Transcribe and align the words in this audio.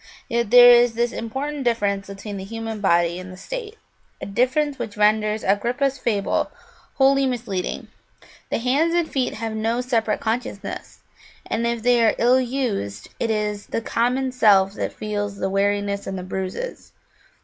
Yet 0.27 0.49
there 0.49 0.71
is 0.73 0.95
this 0.95 1.11
important 1.11 1.63
difference 1.63 2.07
between 2.07 2.37
the 2.37 2.43
human 2.43 2.81
body 2.81 3.19
and 3.19 3.31
the 3.31 3.37
state, 3.37 3.77
a 4.19 4.25
difference 4.25 4.79
which 4.79 4.97
renders 4.97 5.43
Agrippa's 5.43 5.99
fable 5.99 6.49
wholly 6.95 7.27
misleading: 7.27 7.87
the 8.49 8.57
hands 8.57 8.95
and 8.95 9.07
feet 9.07 9.35
have 9.35 9.53
no 9.53 9.79
separate 9.79 10.19
consciousness, 10.19 11.01
and 11.45 11.67
if 11.67 11.83
they 11.83 12.03
are 12.03 12.15
ill 12.17 12.41
used 12.41 13.09
it 13.19 13.29
is 13.29 13.67
the 13.67 13.79
common 13.79 14.31
self 14.31 14.73
that 14.73 14.91
feels 14.91 15.37
the 15.37 15.51
weariness 15.51 16.07
and 16.07 16.17
the 16.17 16.23
bruises. 16.23 16.93